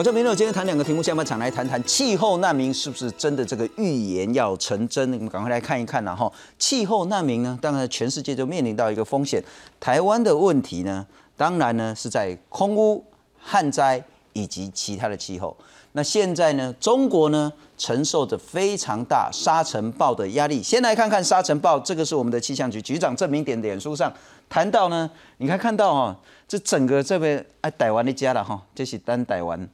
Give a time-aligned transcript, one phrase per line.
[0.00, 5.12] 我叫明乐，今天谈两个题目，下半场来谈谈气候难民是不是真的这个预言要成真？
[5.12, 9.44] 我们赶快来看一看然后气候难民呢，当然全世界就面临到一个风险。
[9.78, 13.04] 台湾的问题呢，当然呢是在空污、
[13.38, 15.54] 旱灾以及其他的气候。
[15.92, 20.62] 那现在呢，中国呢承受着非常大沙尘暴的压力。
[20.62, 24.10] 先来看看沙尘暴，这个是我们的气象局局长郑明典脸书上
[24.48, 26.16] 谈到呢，你看看到哈，
[26.48, 29.68] 这整个这边哎，台湾的家了哈，这是单台湾。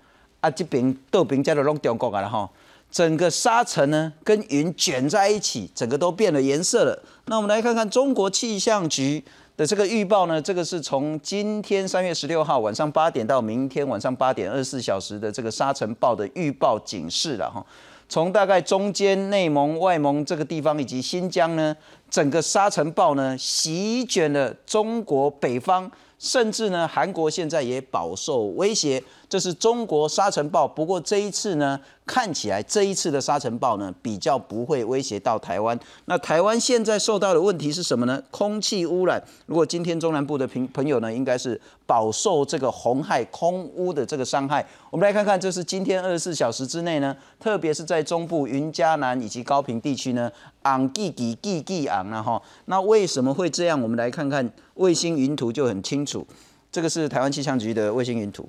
[0.46, 2.48] 啊，这边豆饼加的弄中国啊了哈，
[2.88, 7.02] 整个沙尘呢跟云卷在一起，整个都变了颜色了。
[7.24, 9.22] 那我们来看看中国气象局
[9.56, 17.64] 的这个预报呢，这个是从今天三月十六号晚上八点到明天晚上八点二十四小时的这个沙尘暴的预报警示了哈。
[18.08, 21.77] 从大概中间内蒙、外蒙这个地方以及新疆呢，
[22.08, 25.91] 整个沙尘暴呢席卷了中国北方。
[26.19, 30.67] 甚至呢，韩国现在也饱受威胁，这是中国沙尘暴。
[30.67, 35.79] 不过这一次呢，看起来这一次的沙尘暴呢，比较不会威胁到台湾。
[36.05, 38.23] 那台湾现在受到的问题是什么呢？
[38.31, 39.21] 空气污染。
[39.47, 44.65] 如果今天中南部的朋朋友呢，应该是饱受这个红害空污的这个伤害。
[44.91, 50.31] 我们来看看，这是今天二十四小时之内呢，特别是在中部云嘉南以及高平地区呢，
[50.62, 52.41] 昂地地地地昂了哈。
[52.67, 53.83] 那为什么会这样？
[53.83, 54.49] 我们来看看。
[54.77, 56.27] 卫星云图就很清楚，
[56.71, 58.47] 这个是台湾气象局的卫星云图，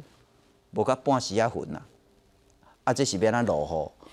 [0.76, 1.82] 无甲半时啊混呐，
[2.88, 4.08] 啊这是变它落雨，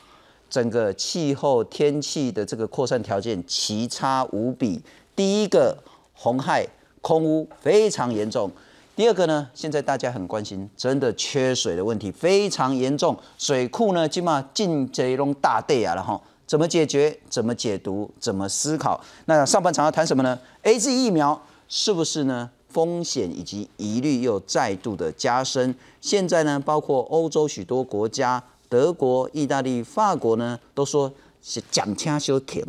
[0.51, 4.83] 整个气候天气的这个扩散条件奇差无比。
[5.15, 5.79] 第一个
[6.13, 6.67] 红害
[7.01, 8.51] 空污非常严重，
[8.97, 17.17] 第二个呢，现在大家很关心，真的缺水的问题非常严重，水库呢起码进这种大地啊了哈，怎么解决？
[17.31, 18.11] 怎么解读？
[18.19, 19.01] 怎么思考？
[19.27, 21.41] 那上半场要谈什么呢？A Z 疫苗。
[21.67, 22.51] 是不是呢？
[22.69, 25.75] 风险以及疑虑又再度的加深。
[25.99, 28.43] 现在呢，包括欧洲许多国家，
[28.75, 31.09] 德国、意大利、法国呢，都说
[31.41, 32.61] 是讲枪休停，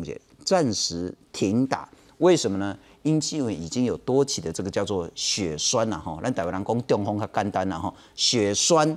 [0.44, 1.88] 暂时停打。
[2.18, 2.78] 为什么呢？
[3.02, 6.16] 因为已经有多起的这个叫做血栓了哈。
[6.22, 8.96] 那台湾人讲中风和肝单了哈，血栓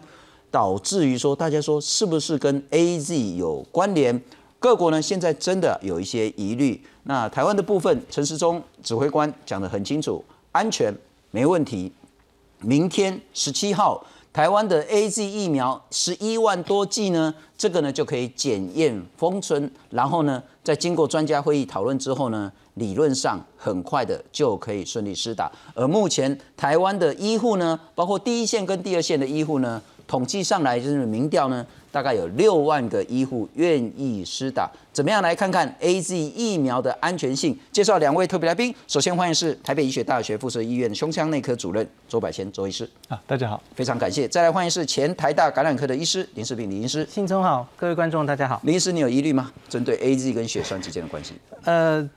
[0.52, 4.22] 导致于说，大家说是不是跟 A Z 有关联？
[4.60, 6.80] 各国呢现在真的有一些疑虑。
[7.06, 10.96] 那台湾的部分，陈时中指挥官讲得很清楚，安全
[11.32, 11.92] 没问题。
[12.60, 25.52] 明天十七号，台湾的 A Z 疫苗十一万多剂呢，这个呢就可以检验封存，然后呢，在经过专家会议讨论之后呢，理论上很快的就可以顺利施打。
[25.74, 31.66] 而目前台湾的医护呢，包括第一线跟第二线的医护呢，统计上来就是民调呢。
[31.92, 37.58] 大概有六万个医护愿意施打，怎么样来看看 A Z 疫苗的安全性？
[37.72, 44.28] 介绍两位特别来宾，首先欢迎是台北医学大学附设医院胸腔内科主任周百千周医师啊，大家好，非常感谢。
[44.28, 48.62] 再来欢迎是前台大感染科的医师林世平林医师，新中好，各位观众大家好。
[48.64, 49.52] 林医师，你有疑虑吗？
[49.68, 51.34] 针对 A Z 跟血栓之间的关系？
[51.64, 52.08] 呃，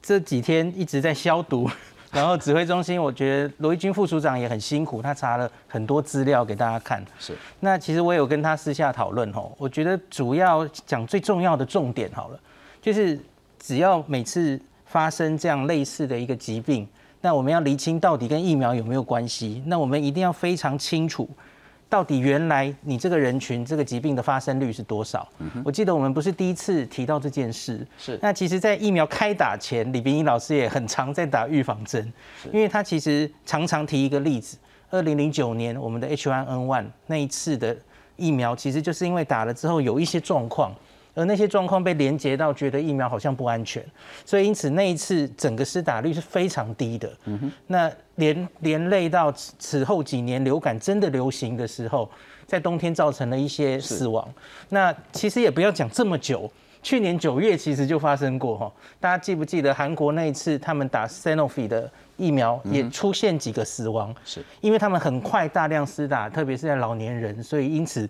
[0.00, 1.68] 这几天一直在消毒。
[2.12, 7.04] 然后指挥中心，我觉得罗一军副署长也很辛苦，他查了很多资料给大家看。
[7.18, 12.40] 是，那其实我有跟他私下讨论吼，我觉得主要讲最重要的重点好了，
[12.82, 13.18] 就是
[13.58, 16.86] 只要每次发生这样类似的一个疾病，
[17.20, 21.28] 那我们要厘清到底跟疫苗有没有关系，那我们一定要非常清楚。
[21.90, 25.28] 到底原来你这个人群这个疾病的发生率是多少？
[25.64, 27.84] 我记得我们不是第一次提到这件事。
[27.98, 28.16] 是。
[28.22, 32.10] 那其实，在疫苗开打前，李冰英老师也很常在打预防针，
[32.52, 34.56] 因为他其实常常提一个例子：，
[34.90, 37.76] 二零零九年我们的 H1N1 那一次的
[38.16, 40.72] 疫苗，其实就是因为打了之后有一些状况。
[41.14, 43.84] 而那些状况被连接到，觉得疫苗好像不安全，
[44.24, 47.12] 所以因此那一次整个施打率是非常低的。
[47.24, 52.08] 嗯哼，那连连累到此后几年流感真的流行的时候，
[52.46, 54.26] 在冬天造成了一些死亡。
[54.68, 56.50] 那其实也不要讲这么久，
[56.82, 58.72] 去年九月其实就发生过哈。
[59.00, 64.14] 大家记不记得韩国那一次他们打 Sanofi 的疫苗也出现几个死亡？
[64.24, 68.08] 是因为他们很快大量施打，特别是在老年人，所以因此。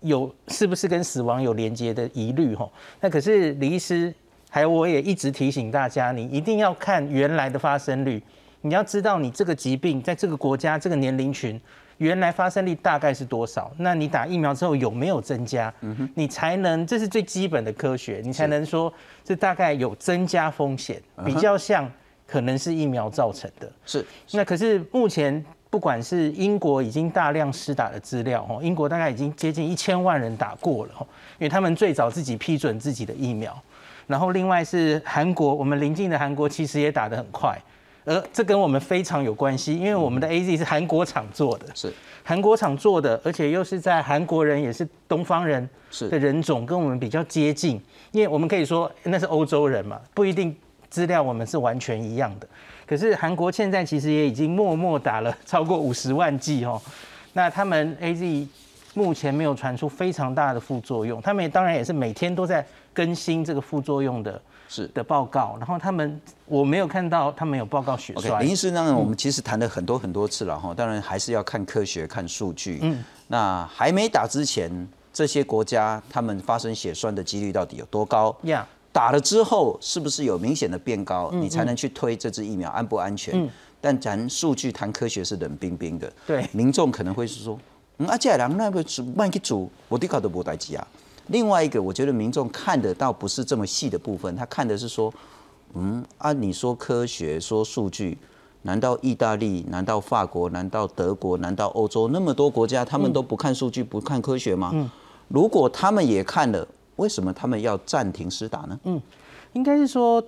[0.00, 2.54] 有是不是跟死亡有连接的疑虑？
[2.54, 4.12] 吼，那可是李医师，
[4.48, 8.22] 还有我也一直提醒大家，你一定要看原来的发生率。
[8.62, 11.60] 你要知道你这个疾病在这个国家这个年龄群，
[11.98, 13.70] 原来发生率大概是多少？
[13.78, 15.72] 那你打疫苗之后有没有增加？
[16.14, 18.92] 你才能这是最基本的科学，你才能说
[19.22, 21.90] 这大概有增加风险，比较像
[22.26, 23.70] 可能是疫苗造成的。
[23.84, 25.44] 是，那可是目前。
[25.70, 30.92] 不管是英国已经大量施打的资料，哦，英国大概已经接近一千万人打过了，
[31.38, 33.56] 因为他们最早自己批准自己的疫苗。
[34.08, 37.56] 然后另外是韩国，我们邻近的韩国其实也打得很快，
[38.04, 41.92] 而这跟我们非常有关系，因为我们的 A Z 是韩国厂做的，是
[42.24, 45.68] 韩国厂做的，而且又是在韩国人也是东方人
[46.10, 47.80] 的人种，跟我们比较接近。
[48.10, 50.56] 因为我们可以说那是欧洲人嘛，不一定
[50.88, 52.48] 资料我们是完全一样的。
[52.90, 56.82] 可是韩国现在其实也已经默默打了超过五十万剂哦，
[57.34, 58.48] 那他们 A Z
[58.94, 64.42] 目前没有传出非常大的副作用，他们也当然也是每天都在更新这个副作用的。
[64.68, 68.42] 是的报告，然后他们我没有看到他们有报告血栓。
[68.42, 72.80] 林医师，那我们其实谈了很多很多次了哈，当然还是要看科学、看数据。
[72.82, 78.36] 嗯，那还没打之前，这些国家他们发生血栓的几率到底有多高？
[78.42, 81.30] 呀，打了之后是不是有明显的变高？
[81.32, 83.34] 你才能去推这支疫苗安不安全？
[83.40, 83.48] 嗯，
[83.80, 86.12] 但咱数据、谈科学是冷冰冰的。
[86.26, 87.58] 对，民众可能会是说，
[87.98, 90.86] 嗯，阿杰人那个煮慢去煮，我的搞都不待机啊。
[91.28, 95.12] 另外一个，我觉得民众看的倒不是这么细的部分，他看的是说，
[95.74, 98.18] 嗯，按你说科学说数据，
[98.62, 104.72] 难道意大利、难道法国、难道德国、难道欧洲那么多国家，他们都不看数据、不看科学吗？
[104.74, 104.90] 嗯，
[105.28, 106.66] 如果他们也看了，
[107.00, 108.78] 为什么他们要暂停施打呢？
[108.84, 109.00] 嗯，
[109.54, 110.22] 应该是说，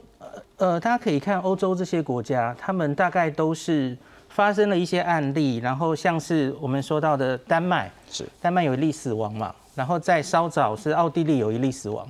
[0.57, 3.95] 呃，大家可以看欧洲这些国家，他们大概都是
[4.31, 9.55] 发生了一些案例，然后像是我们说到的丹麦，是丹麦有一例死亡嘛。
[9.75, 12.07] 然后在稍早是奥地利有一例死亡，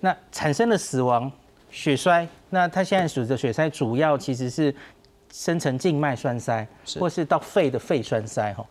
[0.00, 1.30] 那产生了死亡
[1.70, 4.74] 血栓，那它现在数的血栓主要其实是
[5.30, 6.66] 生成静脉栓塞，
[6.98, 8.64] 或是到肺的肺栓塞哈。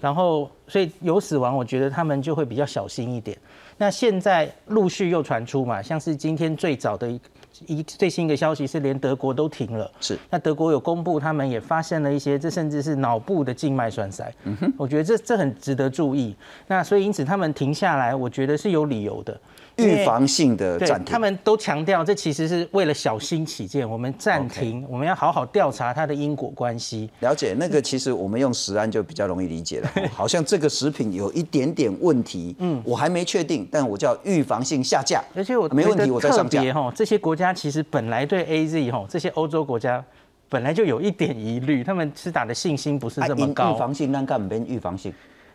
[0.00, 3.36] 然后所以有死亡，我觉得他们就会比较小心一点。
[3.76, 7.20] 那现在陆续又传出嘛，像是今天最早的一。
[7.68, 9.88] 一最新一个消息是，连德国都停了。
[10.00, 14.34] 是，那德国有公布，他们也发现了一些，这甚至是脑部的静脉栓塞。
[14.42, 16.34] 嗯哼，我觉得这这很值得注意。
[16.66, 19.40] 那所以因此他们停下来，我觉得是有理由的。
[19.76, 27.10] 预防性的暂停，他们都强调，这其实是为了小心起见，我们暂停，我们要好好调查它的因果关系。
[27.20, 29.90] 了解那个，其实我们用食安就比较容易理解了。
[30.14, 35.22] 好像这个食品有一点点问题，嗯，我还没确定，但我叫预防性下架。
[35.34, 36.62] 而且我没问题，我再上架。
[36.72, 40.04] 哈，这些国家其实本来对 A Z 哈，这些欧洲国家
[40.48, 43.74] 本来就有一点疑虑，他们吃打的信心不是这么高。
[43.74, 45.12] 预防性那干不预防性？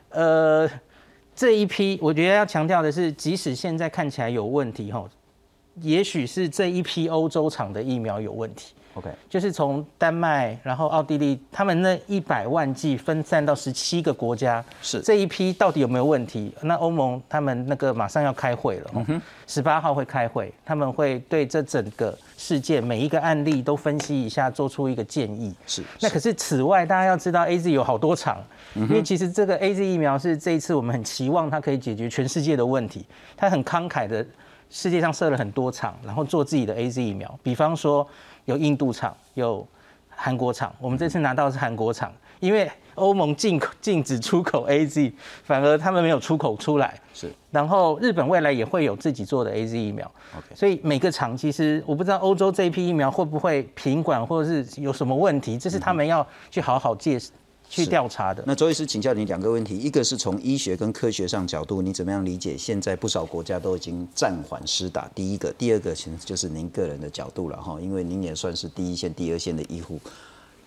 [0.09, 0.69] 呃。
[1.39, 5.09] 这一批，我觉得要强调的是，即使现在看起来有问题，哈，
[5.81, 8.73] 也许是这一批欧洲厂的疫苗有问题。
[8.95, 16.51] OK，就是从丹麦，然后奥地利，他们那一百万剂分散到十七个国家，是这一批到底有没有问题？
[16.63, 18.91] 那欧盟他们那个马上要开会了，
[19.45, 25.53] 十八号会开会，他们会对这整个事件每一个案例都分析一下，做出一个建议。
[25.67, 28.43] 是，那可是此外，大家要知道，A Z 有好多场，
[28.73, 33.05] 因为其实这个 A Z 疫苗是这一次我们很期望它可以解决全世界的问题，
[33.37, 34.25] 它很慷慨的，
[34.69, 38.07] 世界上设了很多厂，然后做自己的 A Z 疫苗，比方说。
[38.45, 39.67] 有印度厂，有
[40.09, 40.73] 韩国厂。
[40.79, 45.13] 我们这次拿到是韩国厂，因为欧盟禁禁止出口 A Z，
[45.43, 46.99] 反而他们没有出口出来。
[47.13, 47.31] 是。
[47.51, 50.11] 然后日本未来也会有自己做的 A Z 疫苗。
[50.35, 50.55] OK。
[50.55, 57.31] 所以每个厂其实我不知道欧洲这一批疫苗会不会品管或者是有什么问题，这是他们要去好好介绍。
[57.69, 58.43] 去调查的。
[58.47, 65.07] 那周医师请教你两个问题，一个是从医学跟科学上角度，你怎么样理解现在不少国家都已经暂缓施打？
[65.13, 69.99] 第一个，第二个其实就是您个人的角度了哈，因为您也算是第一线、第二线的医护，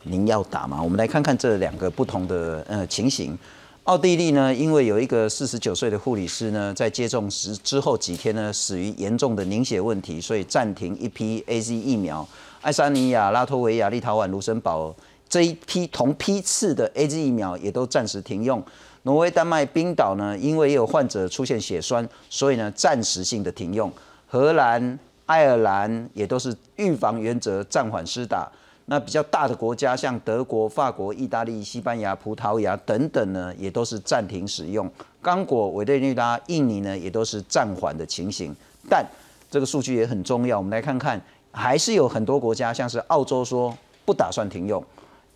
[0.04, 0.80] 您要打吗？
[0.80, 3.37] 我们来看看这两个不同的呃情形。
[3.85, 12.25] 奥地利呢，因为有一个四十九岁的护理师呢，在接种时之后几天呢，死于严重的凝血问题，所以暂停一批 A Z 疫苗。
[12.61, 14.94] 爱沙尼亚、拉脱维亚、立陶宛、卢森堡。
[15.33, 18.62] 这一批同批次的 A Z 疫苗也都暂时停用。
[19.05, 23.91] 挪威、丹麦、冰岛呢，因为也有患者出现血栓，所以呢暂时性的停用。
[24.27, 28.47] 荷兰、爱尔兰也都是预防原则暂缓施打。
[28.85, 34.87] 那比较大的国家，像德国、法国、意大利、西班牙、葡萄牙等等呢，也都是暂停使用。
[35.23, 38.55] 刚果、委内瑞拉、印尼呢，也都是暂缓的情形。
[38.87, 39.03] 但
[39.51, 41.19] 这个数据也很重要，我们来看看，
[41.53, 43.75] 还是有很多国家，像是澳洲说
[44.05, 44.85] 不打算停用。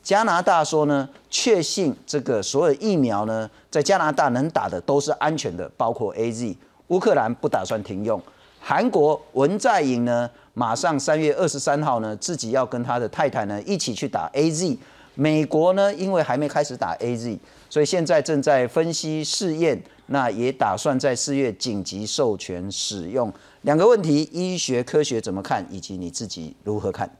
[0.07, 6.57] 加拿大说呢，确信这个所有疫苗呢，在加拿大能打的都是安全的，包括 A Z。
[6.87, 8.23] 乌克兰不打算停用。
[8.61, 14.79] 韩国文在寅呢，马上三月二十三号呢，自己要跟他的太太呢一起去打 A Z。
[15.17, 23.33] 美国呢，因为还没开始打 A Z，所以现在正在分析试验，那也打算在四月紧急授权使用。
[23.63, 27.11] 两个问题，医学科学怎么看，以及你自己如何看？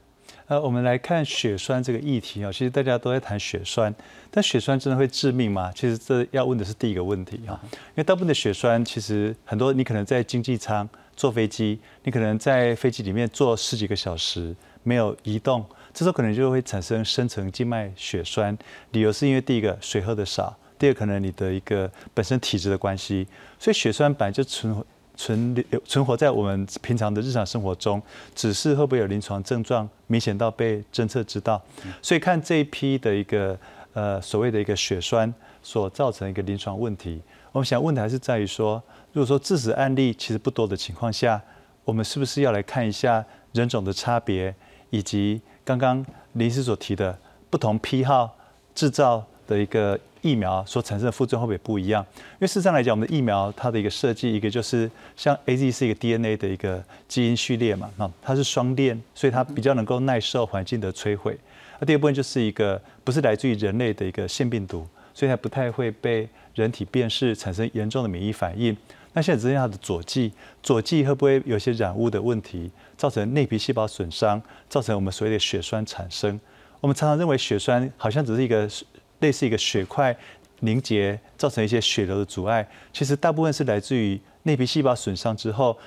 [0.47, 3.93] 呃，我们来看血栓这个议题啊，其实大家都在谈血栓，
[4.31, 5.69] 但血栓真的会致命吗？
[5.75, 10.87] 其实这要问的是第一个问题啊，因为大部分的血栓其实很多，你可能在经济舱
[11.17, 18.57] 坐飞机，你可能在飞机里面坐十几个小时没有移动，这时候可能就会产生深层静脉血栓，
[18.91, 23.27] 理由是因为第一个水喝的少，第二可能你的一个本身体质的关系，
[23.59, 24.81] 所以血栓本来就存
[25.17, 28.01] 存留存活在我们平常的日常生活中，
[28.35, 31.61] 只是会不会有临床症状明显到被侦测知道，
[32.01, 33.57] 所以看这一批的一个
[33.93, 35.33] 呃所谓的一个血栓
[35.63, 37.19] 所造成一个临床问题，
[37.51, 38.81] 我们想问的还是在于说，
[39.11, 41.41] 如果说致死案例其实不多的情况下，
[41.83, 44.53] 我们是不是要来看一下人种的差别，
[44.91, 47.17] 以及刚刚林医师所提的
[47.49, 48.37] 不同批号
[48.75, 49.99] 制造的一个。
[50.21, 52.05] 疫苗所产生的副作用会不会不一样？
[52.15, 61.37] 因为事实上来讲，我们的疫苗它的一个设计，一个就是像 A Z 是一个 D N A 的一个基因序列嘛，啊，它是双链，所以它比较能够耐受环境的摧毁。
[61.79, 68.75] 那第二部分就是一个不是来自于人类的一个腺病毒，所以它不太会被人体辨识，产生严重的免疫反应。
[69.13, 70.31] 那现在只剩下它的佐剂，
[70.61, 76.39] 佐剂会不会有些染污的问题，造成内皮细胞损伤，造成我们所谓的血栓产生？
[76.79, 78.69] 我们常常认为血栓好像只是一个。
[79.19, 80.15] 类似一个血块
[80.59, 82.67] 凝结，造成一些血流的阻碍。
[82.91, 85.77] 其实大部分是来自于内皮细胞损伤之后，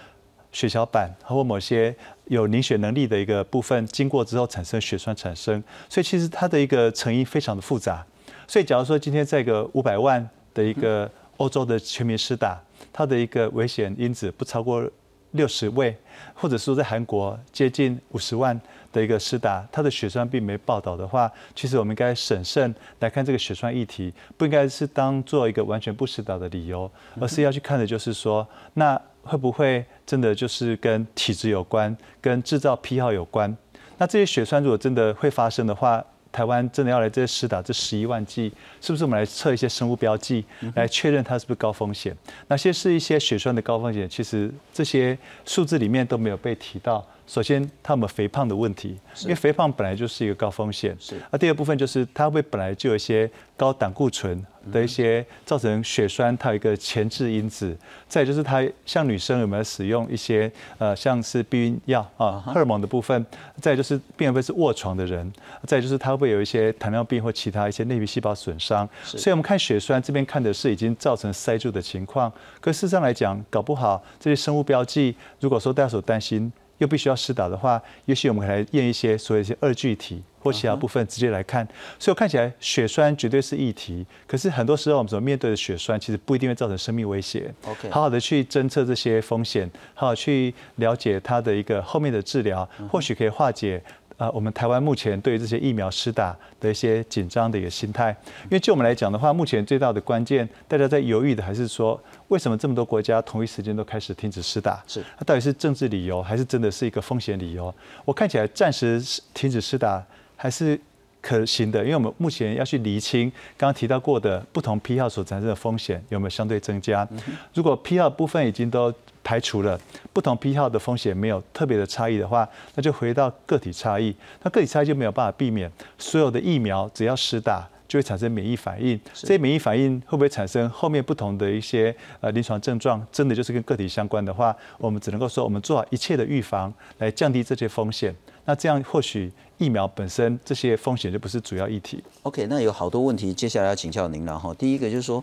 [0.53, 1.95] 血小板或某些
[2.27, 5.63] 有凝血能力的一个部分经过之后产生血栓产生。
[5.89, 8.05] 所以其实它的一个成因非常的复杂。
[8.47, 12.61] 所以假如说今天在一个五百万的一个欧洲的全民施打，
[12.93, 14.89] 它的一个危险因子不超过
[15.33, 15.97] 六十位，
[16.35, 18.61] 或者说在韩国接近五十万。
[18.93, 33.57] 的一个施打，它的血栓并没报道的话，其实我们应该审慎来看这个血栓议题，不应该是当做一个完全不施打的理由，而是要去看的就是说，那会不会真的就是跟体质有关，跟制造批号有关？
[33.99, 40.45] 那这些血栓如果真的会发生的话，台湾真的要来这些施打这十一万剂，是不是我们来测一些生物标记，
[40.75, 42.17] 来确认它是不是高风险？
[42.49, 44.09] 哪些是一些血栓的高风险？
[44.09, 47.05] 其实这些数字里面都没有被提到。
[47.31, 50.97] 首先，他们肥胖的问题，因为肥胖本来就是一个高风险。
[50.99, 51.15] 是。
[51.31, 57.79] 啊第二部分就是，它会本来就有一些高胆固醇的一些造成血栓，它有一个前置因子。
[58.09, 63.25] 再就是，它像女生有没有使用一些呃，像是避孕药啊，荷尔蒙的部分。
[63.61, 65.33] 再就是，并不会是卧床的人。
[65.69, 68.89] 再就是，它会有一些糖尿病或其他一些内皮细胞损伤。
[69.05, 72.33] 所以我们看血栓这边看的是已经造成塞住的情况。
[72.61, 76.53] 可事实上来讲，搞不好这些生物标记，如果说大家所担心。
[76.81, 81.67] 又必须要施打的话，也许我们可以来验一些所谓一些二聚体或其他部分直接来看。
[81.99, 87.53] 所以看起来血栓绝对是议题，可是很多时候我们所面对的血栓其实不一定会造成生命威胁。
[87.67, 93.83] OK，好好的去侦测这些风险，好好去了解它的一个后面的治疗，或许可以化解。
[94.21, 101.99] 啊，我们台湾目前对于这些疫苗施打的一些紧张的一个心态，因为就我们来讲的话，目前最大的关键，大家在犹豫的还是说，
[102.29, 104.85] 为什么这么多国家同一时间都开始停止施打？
[104.87, 107.75] 是，它到底是政治理由，还是真的是一个风险理由？
[108.05, 110.05] 我看起来暂时停止施打
[110.37, 110.79] 还是
[111.23, 117.09] 可行的，因为我们目前要去厘清刚刚提到过的不同批号所产生的风险有没有相对增加。
[117.55, 119.79] 如果批号部分已经都排除了
[120.12, 124.15] 不同批号的风险没有特别的差异的话，那就回到个体差异。
[124.43, 128.99] 那个体差异就没有办法避免，所有的疫苗只要施打就会产生免疫反应。
[129.12, 133.05] 这些免疫反应会不会产生后面不同的一些呃临床症状？
[133.12, 138.15] 真的就是跟个体相关的话，我们只能够说我们做好一切的预防来降低这些风险。
[138.47, 142.03] 那这样或许疫苗本身这些风险就不是主要议题。
[142.23, 144.55] OK，那有好多问题，接下来要请教您了哈。
[144.55, 145.23] 第一个就是说。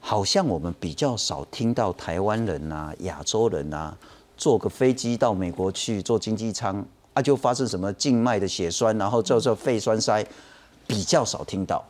[0.00, 3.92] 好像我们比较少听到台湾人呐、亚洲人呐，
[4.36, 10.24] 坐个飞机到美国去坐经济舱啊，就发生什么静脉的血栓，然后叫做肺栓塞，
[10.86, 11.84] 比较少听到。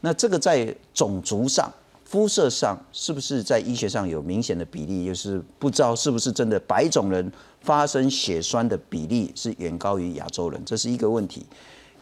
[0.00, 1.72] 那这个在种族上、
[2.04, 5.06] 肤色上，是不是在医学上有明显的比例？
[5.06, 11.46] 就是不知道是不是真的白种人发生血栓的比例是远高于亚洲人，这是一个问题。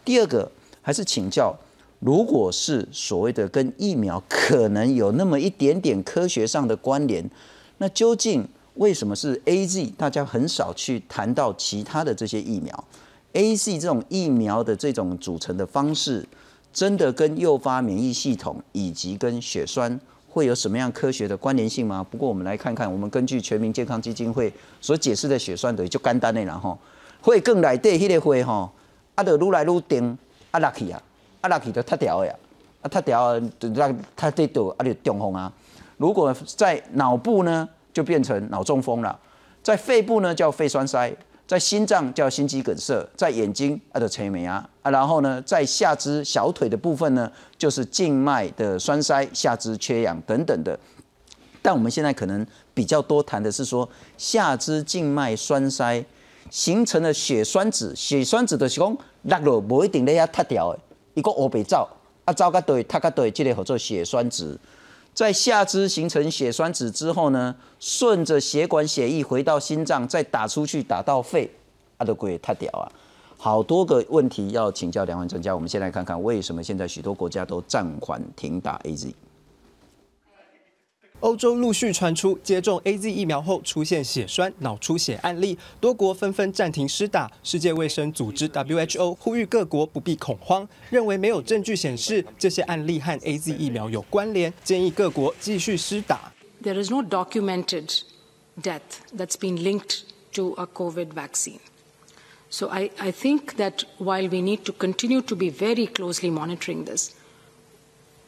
[0.03, 0.51] 第二个
[0.81, 1.55] 还是请教。
[1.99, 7.29] 如果是所谓的跟疫苗可能有那么一点点科学上的关联，
[7.77, 9.93] 那究竟为什么是 A Z？
[9.97, 12.83] 大家很少去谈到其他的这些疫苗。
[13.33, 16.25] A Z 这种疫苗的这种组成的方式，
[16.71, 22.05] 真的跟诱发免疫系统以及跟血栓会有什么样科学的关联性吗？
[22.09, 26.77] 不过我们来看看，我们根据全民健康基金会所解释的血栓的就简单的然后
[27.21, 28.71] 会更来对迄个会吼，
[29.15, 30.17] 啊，就愈来愈定
[30.51, 31.01] 啊落去啊。
[31.41, 32.33] 啊，拉起就塌掉呀！
[32.81, 35.51] 啊，塌掉就让它这度啊就中风啊。
[35.97, 39.13] 如果在脑部呢，就变成脑中风了；
[39.61, 41.09] 在肺部呢，叫肺栓塞；
[41.45, 44.91] 在心脏叫心肌梗塞；在眼睛啊就垂眉啊啊。
[44.91, 50.79] 然后呢，在下肢小腿的部分呢，就是静脉的栓塞、下肢缺氧等等的。
[51.61, 56.01] 但我们现在可能比较多谈的是说，下肢静脉栓塞
[56.49, 57.93] 形成了血栓子。
[57.93, 60.79] 血栓子就是讲落落无一定咧遐塌掉的，
[61.13, 61.87] 一个乌白走，
[62.25, 64.59] 啊走到对，塌到对，这个叫做血栓子。
[65.13, 71.49] 在下肢形成血栓子之后呢，顺着血管血液回到心脏，再打出去打到肺，
[71.97, 72.87] 啊都会塌掉啊。
[73.37, 79.13] 好多个问题要请教两位专家，我们先来看看为什么现在许多国家都暂缓停打 A Z。
[81.21, 87.29] 欧洲陆续传出接种 A Z 疫苗后出现血栓、脑出血案例，多国纷纷暂停施打。
[87.43, 96.31] 世界卫生组织 WHO 呼吁各国不必恐慌，认为没有证据显示这些案例和 A Z 疫苗有关联，建议各国继续施打。
[96.63, 98.01] There is no documented
[98.61, 98.79] death
[99.15, 101.59] that's been linked to a COVID vaccine.
[102.49, 106.85] So I, I think that while we need to continue to be very closely monitoring
[106.85, 107.11] this,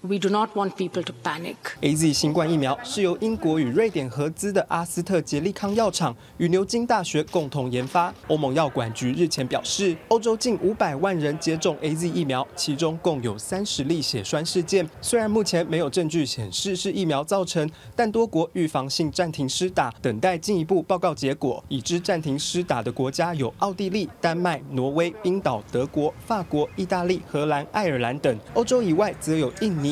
[0.03, 1.55] We do not want people to panic.
[1.81, 8.11] A Z 新冠疫苗是由英国与瑞典合资的阿斯特捷利康药厂与牛津大学共同研发。
[8.27, 14.89] 欧盟药管局日前表示，欧洲近五百万人接种 A Z 疫苗，其中共有三十例血栓事件。
[15.03, 21.63] 虽然目前没有证据显示是疫苗造成，但多国预防性暂停施打，等待进一步报告结果。
[21.67, 28.35] 已知暂停施打的国家有奥地利、丹麦、挪威、冰岛、德国、法国、意大利、荷兰、爱尔兰等。
[28.55, 29.90] 欧洲以外，则有印尼。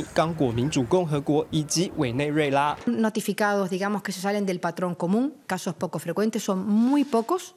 [2.85, 7.55] Notificados, digamos, que se salen del patrón común, casos poco frecuentes, son muy pocos,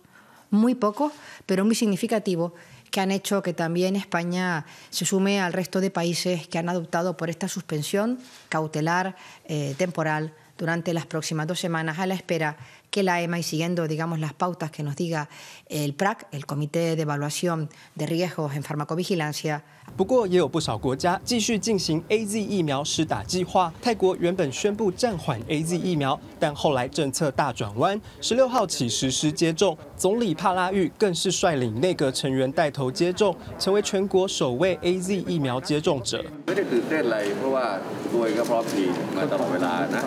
[0.51, 1.13] muy pocos,
[1.47, 2.53] pero muy significativos,
[2.91, 7.17] que han hecho que también España se sume al resto de países que han adoptado
[7.17, 8.19] por esta suspensión
[8.51, 12.57] cautelar eh, temporal durante las próximas dos semanas a la espera
[12.92, 15.30] que la EMA y siguiendo, digamos, las pautas que nos diga
[15.68, 19.62] el PRAC, el Comité de Evaluación de Riesgos en Farmacovigilancia,
[19.96, 23.74] 不过，也有不少国家继续进行 A Z 疫苗施打计划。
[23.82, 29.78] 泰国原本宣布暂缓 A Z 疫苗，但后来政策大转弯，十六号起实施接种。
[29.96, 36.24] 总理帕拉育更是率领内阁成员带头接种，成为全国首位 A Z 疫苗接种者。
[36.46, 37.66] ไม่ได้ตื่นเต้นอะไรเพราะว่า
[38.12, 38.84] ตัวเองก็พร้อมที
[39.16, 40.04] มาตลอดเวลานะ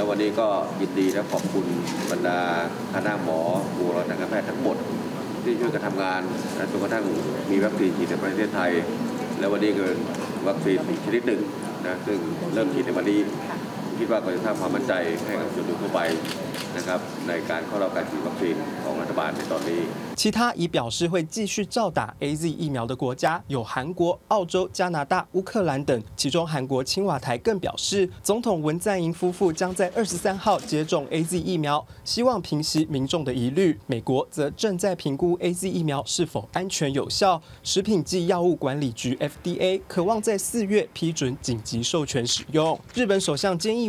[0.00, 0.48] แล้ววันนี้ก็
[0.80, 1.66] ยินดีและขอบคุณ
[2.10, 2.38] บรรดา
[2.94, 3.40] คณะหมอ
[3.76, 4.76] บุคลากรทางการแพทย์ทั้งหมด
[5.42, 6.20] ที่ช่วยกันทำงาน
[6.70, 7.04] จนกระทั่ง
[7.50, 8.72] มีวัคซีนฉีดในประเทศไทย
[9.38, 9.84] แล้ววันนี้ก็
[10.48, 11.40] วัคซีนชนิดหนึ่ง
[11.86, 12.18] นะซึ่ง
[12.54, 13.20] เริ่มฉีดในวันนี้
[13.99, 14.93] คิดว่าก็จะสร้างความมั่นใจ
[15.25, 15.99] ให้กับส่วนทั่วไป
[16.77, 19.83] นะครับในการเข้ารับการฉีดวัคซีนของรัฐบาลในตอนนี้
[20.21, 26.01] 其他已表示会继续照打 A Z 疫苗的国家有韩国、澳洲、加拿大、乌克兰等。
[26.15, 33.77] 其中，韩国青瓦台更表示，总统文在寅夫妇将在二十三号接种 A Z 疫苗，希望平息民众的疑虑。
[33.87, 37.41] 美国则正在评估 A Z 疫苗是否安全有效。
[37.61, 42.79] 食品及药物管理局 F D A 渴望在四月批准紧急授权使用。
[42.93, 43.88] 日本首相菅义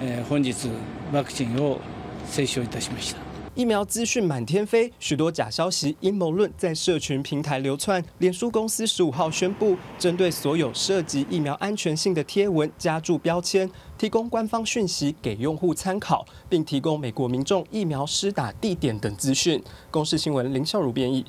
[0.00, 0.68] えー、本日
[1.12, 1.78] ワクチンを
[2.26, 3.20] 接種いたしました。
[3.56, 8.02] 疫苗资讯满天飞，许多假消息、阴谋论在社群平台流窜。
[8.18, 13.68] 脸书公司十五号宣布，针对所有涉及疫苗安全性的贴文加注标签，
[13.98, 19.62] 提供官方讯息给用户参考，并提供美国民众疫苗施打地点等资讯。
[19.90, 21.26] 公视新闻林孝如编译。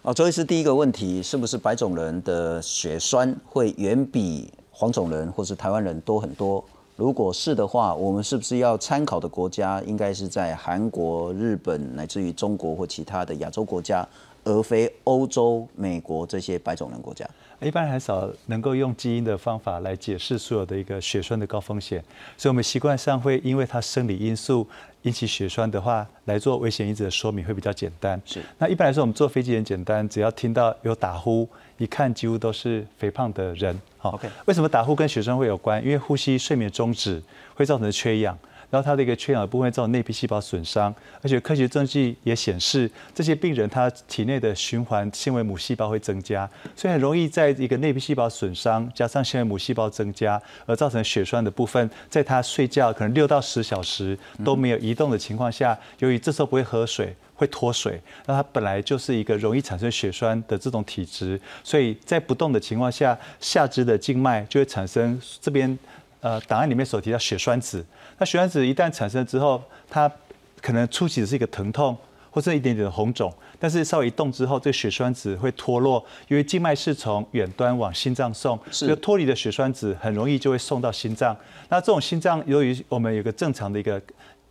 [0.00, 6.64] 哦，周医师，第一个问题是不是白种人的血栓会远比黄种人或是台湾人多很多？
[6.97, 14.05] 如果是的话，我们是不是要参考的国家应该是在韩国、日本乃至于中国或其他的亚洲国家，
[14.43, 17.23] 而非欧洲、美国这些白种人国家？
[17.61, 22.03] 一般很少能够用基因的方法来解释所有的一个血栓的高风险，
[22.35, 24.67] 所以我们习惯上会因为它生理因素
[25.03, 28.19] 引起血栓的话，来做危险因子的说明会比较简单。
[28.25, 28.41] 是。
[28.57, 31.47] 那一般来说，我们坐飞机很简单，只要听到有打呼。
[31.77, 35.83] 一看几乎都是肥胖的人，好，为什么打呼跟血栓会有关？
[35.83, 37.21] 因为呼吸睡眠终止
[37.53, 38.37] 会造成缺氧，
[38.71, 57.15] 然后它的一个缺氧的部分造成内皮细胞损伤，而且科学证据也显示，这些病人他体内的循环纤维母细胞会增加，所以很容易在一个内皮细胞损伤加上纤维母细胞增加而造成血栓的部分，在他睡觉可能六到十小时都没有移动的情况下，由于这时候不会喝水。
[57.37, 65.79] 会脱水，那它本来就是一个容易产生血栓的这种体质，所以在不动的情况下，下肢的静脉就会产生这边
[66.19, 67.85] 呃档案里面所提到血栓子。
[68.17, 70.11] 那血栓子一旦产生之后，它
[70.61, 71.95] 可能初期是一个疼痛。
[72.29, 81.35] 或者一点点的红肿，但是稍微一动之后，这个血栓子会脱落，因为静脉是从远端往心脏送，是就脱离的血栓子很容易就会送到心脏。
[81.69, 83.99] 那这种心脏由于我们有个正常的一个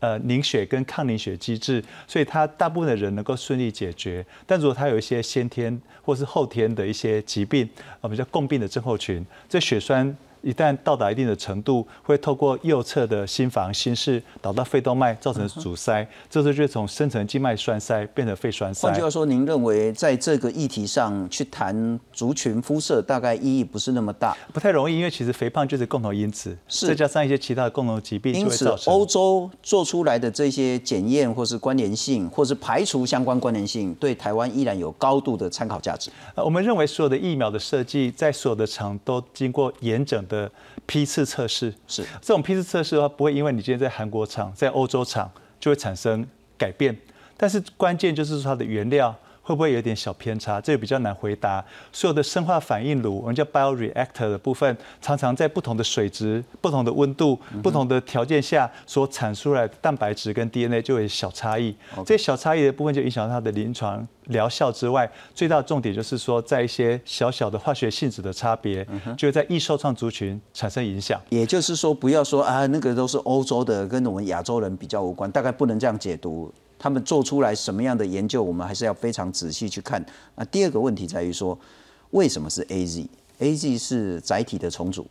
[0.06, 4.24] 呃凝血跟抗凝血机制，所以它大部分的人能够顺利解决。
[4.46, 7.68] 但如果他有一些先天或是后天的一些疾病，
[8.00, 10.16] 我们叫共病的症候群，这血栓。
[10.46, 18.86] 一旦到达一定的程度，会透过右侧的心房、心室导到肺动脉，造成阻塞，这时候就从深层静脉栓塞变成肺栓塞。
[18.86, 24.36] 换句话说，您认为在这个议题上去谈族群肤色，大概意义不是那么大。
[24.54, 36.08] 不太容易，因为其实肥胖就是共同因子，是再加上一些其他的共同疾病，因此欧洲做出来的这些检验或是关联性，或是排除相关关联性，对台湾依然有高度的参考价值。
[36.36, 40.35] 呃我们认为所有的疫苗的设计，在所有的厂都经过严整的
[40.86, 41.72] 批次测试。
[41.86, 46.26] 是这种批次测试的话，不会因为你今天在韩国厂、在欧洲厂就会产生
[46.58, 46.96] 改变，
[47.36, 49.14] 但是关键就是说它的原料。
[49.46, 50.60] 会不会有点小偏差？
[50.60, 51.64] 这个比较难回答。
[51.92, 61.72] 所有的生化反应炉，我们叫 bioreactor 的部分，常常在不同的水质、不同的温度、不同的条件下所产出来的蛋白质跟 DNA 就有小差异。
[62.04, 68.84] 这些小差异的部分就影响到它的临床疗效之外，最大的重点就是说，在一些小小的化学性质的差别，
[69.16, 71.20] 就会在易受创族群产生影响。
[71.28, 76.52] 也就是说，不要说啊，那个都是欧洲的，跟我们亚洲人比较无关，大概不能这样解读。
[76.78, 80.04] 他们做出来什么样的研究，我们还是要非常仔细去看。
[80.34, 81.58] 那第二个问题在于说，
[82.10, 85.06] 为什么是 A Z？A Z 是载体的重组，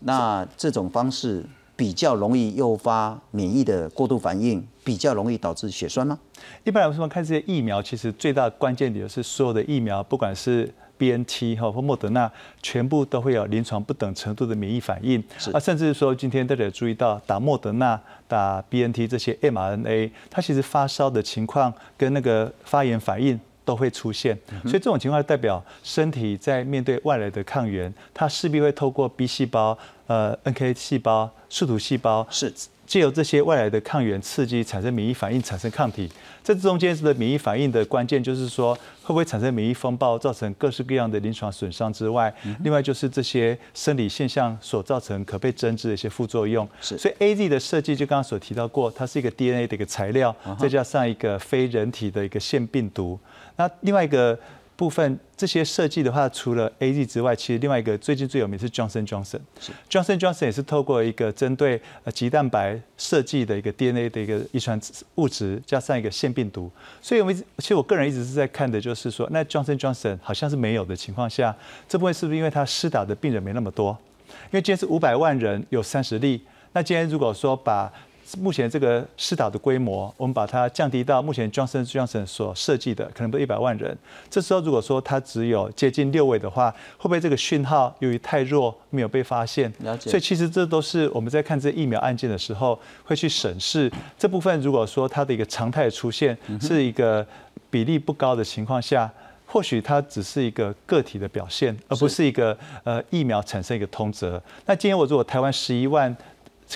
[0.00, 1.44] 那这种方式
[1.76, 6.18] 比较容易诱发免疫的过度反应，比较容易导致血栓吗？
[6.64, 12.30] 一般来说，看这些疫苗，其实最大的关键点是所有的疫苗，不管是 B N T 哈或莫德纳，
[12.60, 15.22] 全部都会有临床不等程度的免疫反应。
[15.52, 23.38] 啊，甚至说今天大家有注意到，打莫德纳、打 B N T 这些 m R N A，它其实发烧的情况跟那个发炎反应。
[23.68, 32.50] 都会出现，所以这种情况代表身体在面对外来的抗原，它势必会透过 B 细胞、呃 NK 细胞、树突细胞，是
[32.88, 36.10] 借由这些外来的抗原刺激产生免疫反应，产生抗体。
[36.42, 46.66] 在这中间的免疫反应的关键就是说，会不会产生免疫风暴，造成各式各样的临床损伤之外，另外就是这些生理现象所造成可被针治的一些副作用。
[46.80, 53.20] 是，所以 A Z 的设计就刚刚所提到过，它是一个 DNA 的一个材料，再加上一个非人体的一个腺病毒。
[53.56, 54.38] 那另外一个
[54.78, 59.40] 部分，这些设计的话，除了 A Z 之外，其实另外一个最近最有名是 Johnson Johnson。
[59.90, 64.80] Johnson Johnson 也是透过一个针对呃鸡蛋白设计的一个 DNA 的一个遗传
[65.16, 66.70] 物质，加上一个腺病毒。
[67.02, 71.56] 所以我们其实我个人一直是在看的，就是说，那 Johnson Johnson 好像是没有的情况下，
[71.88, 73.98] 这部分是不是因为它施打的病人没那么多？
[74.28, 76.40] 因为今天是五百万人有三十例，
[76.72, 77.92] 那今天如果说把
[78.36, 83.96] 目前这个施打的规模，我们把它降低到目前 Johnson Johnson 所设计的，可能不一百万人。
[84.28, 89.72] 这时候如果说它只有接近六位的话，会不会这个讯号由于太弱没有被发现？
[89.80, 90.10] 了解。
[90.10, 94.60] 所以其实这都是我们在看这疫苗案件的时候会去审视这部分。
[94.60, 97.26] 如果说它的一个常态出现是一个
[97.70, 99.10] 比例不高的情况下，
[99.46, 104.42] 或许它只是一个个体的表现，而不是一个呃疫苗产生一个通则。
[104.66, 106.14] 那今天我如果台湾十一万。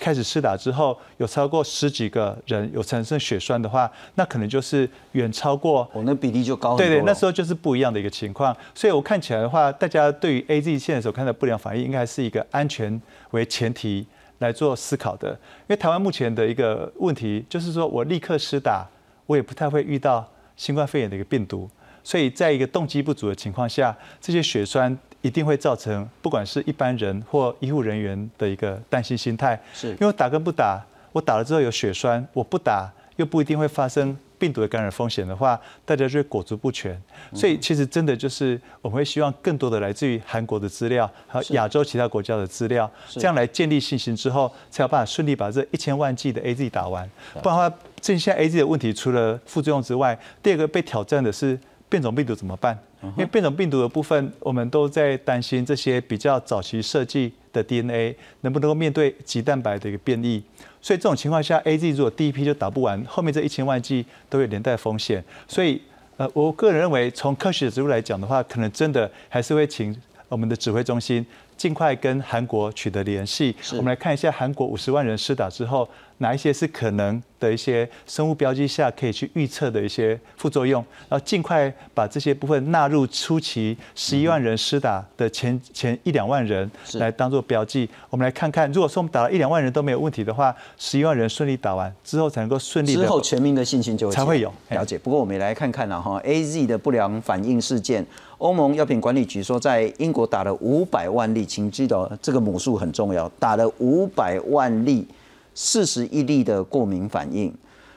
[0.01, 6.77] 开始施打之后，有超过十几个人有产生血栓的话，那可能就是远超过我那比例就高。
[6.77, 8.57] 对对，那时候就是不一样的一个情况。
[8.75, 13.01] 所以我看起来的话，大家对于 A Z 现在所看的不良反应，应该是一个安全
[13.33, 14.07] 为前提
[14.39, 15.31] 来做思考的。
[15.33, 18.89] 因为台湾目前的一个问题就是说，我立刻施打，
[19.27, 20.27] 我也不太会遇到
[20.57, 21.69] 新冠肺炎的一个病毒。
[22.03, 24.99] 所以在一个动机不足的情况下，这些血栓。
[25.23, 37.01] 一定会造成不管是一般人或医护人员的一个担心心态，是因为打跟不打，我打了之后有血栓，我不打又不一定会发生病毒的感染风险的话，大家就会裹足不前。
[37.33, 47.09] 所以其实真的就是我们会希望更多的来自于韩国的资料，还有亚洲其他国家的资料，这样来建立信心之后，才有办法顺利把这一千万剂的 A Z 打完。
[47.41, 51.57] 不然的话，这现在 A Z 的问题除了副作用之外，第二个被挑战的是
[51.89, 52.77] 变种病毒怎么办？
[53.03, 60.43] 因为变种病毒的部分，我们都在担心这些比较早期设计的 DNA 能不能够面对棘蛋白的一个变异。
[60.81, 65.23] 所以这种情况下，A Z 如果第一批就打不完，后面这一千万剂都有连带风险。
[65.47, 65.81] 所以，
[66.17, 69.97] 呃，我个人认为，从科学的角度来讲的话，可能真的还是会请
[70.29, 71.25] 我们的指挥中心
[71.57, 73.55] 尽快跟韩国取得联系。
[73.73, 75.89] 我们来看一下韩国五十万人施打之后。
[76.19, 87.89] 哪一些是可能的一些生物标记下可以去预测的一些副作用，然后尽快把这些部分纳入初期十一万人施打的前前一两万人来当做标记。
[88.09, 94.97] 我们来看看，如果说我们打了一两万人都没有问题的话，十一万人顺利打完之后才能够顺利之后全民的信心就才会有了解。
[94.97, 98.07] 不过我们也来看看了哈，A Z 的不良反应事件，
[98.43, 105.07] 欧盟药品管理局说在英国打了五百万例，请记得这个母数很重要，打了五百万例。
[105.55, 107.53] 四十一例的过敏反应，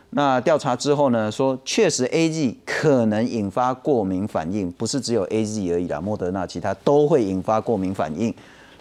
[0.10, 8.32] 那调查之后呢，说确实 A Z 可能引发过敏反应，不是只有 A Z 而已啦，莫德纳其他都会引发过敏反应。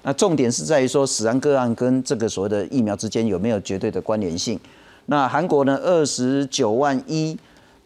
[0.02, 4.58] 那重点是在于说，死亡个案跟这个所谓的疫苗之间有没有绝对的关联性？
[5.06, 7.38] 那韩国呢，二十九万一，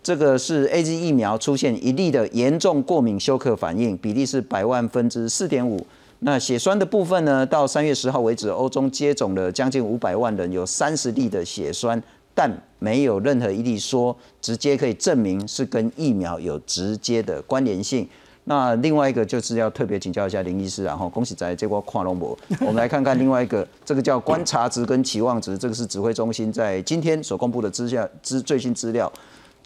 [0.08, 5.86] 这个是 A Z 疫苗出现一例的严重过敏休克反应，比例是百万分之四点五。
[6.20, 7.44] 那血栓的部分呢？
[7.44, 12.02] 到三月十号为止，欧中接种了将近五百万人，有三十例的血栓，
[12.34, 18.08] 但没有任何一例说直接可以证明是跟疫苗有直接的关联性。
[18.44, 22.34] 那另外一个就是要特别请教一下林医师，然后恭喜在这波跨龙博。
[22.60, 29.12] 我们来看看另外一个，这个叫观察值跟期望值，这个是指挥中心在今天所公布的资下资最新资料。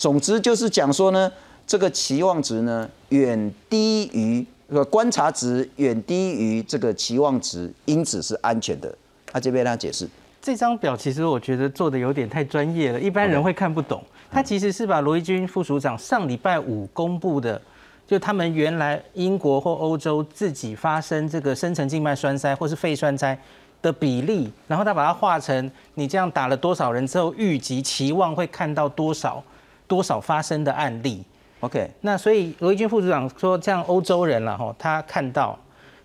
[0.02, 1.30] 总之就是讲说呢，
[1.64, 4.44] 这个期望值呢远低于。
[4.68, 8.92] 这个观察值远低于这个期望值，因此是安全的。
[9.26, 10.08] 他这边他解释，
[10.40, 14.02] 这张表其实我觉得做的有点太专业了，一般人会看不懂。
[14.30, 17.60] 他其实是把罗伊军副署长上礼拜五公布的，
[18.08, 23.38] 就他们原来英国或欧洲自己发生这个深层静脉栓塞或是肺栓塞
[23.82, 29.44] 的比例，然后他把它画成你这样打了多少人之后，预计期望会看到多少
[29.92, 31.22] 多少发生的案例。
[31.60, 35.58] OK，那所以罗毅军副组长说，这样欧洲人了哈，他看到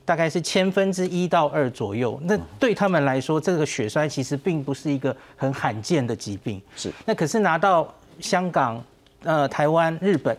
[0.03, 2.19] 大概是千分之一到二左右。
[2.23, 6.61] 那对他们来说，这个血栓其实并不是一个很罕见的疾病。
[6.75, 6.91] 是。
[7.05, 7.87] 那可是拿到
[8.19, 8.83] 香港、
[9.23, 10.35] 呃台湾、日本，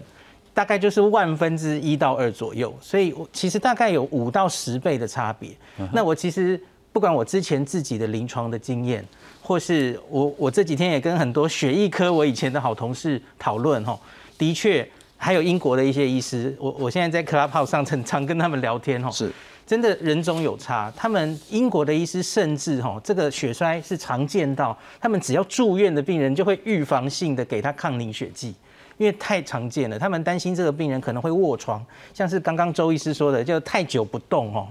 [0.53, 2.77] 大概就是万分之一到二左右。
[2.79, 5.51] 所以其实大概有五到十倍的差别。
[5.91, 6.61] 那我其实
[6.93, 9.05] 不管我之前自己的临床的经验，
[9.49, 13.99] 或是我我这几天也跟很多血液科我以前的好同事讨论哈，
[14.37, 14.87] 的确。
[15.21, 19.29] 还有英国的一些医师，我我现在在 Clubhouse 上常常跟他们聊天哦，是，
[19.67, 20.93] 真的人中有差。
[20.97, 28.55] 他们英国的医师甚至哈，这个血栓是常见到，他们只要住院的病人就会预防性的给他抗凝血剂，
[28.97, 31.85] 因为太常见了，他们担心这个病人可能会卧床，
[32.15, 34.69] 像是刚刚周医师说的，就太久不动哦。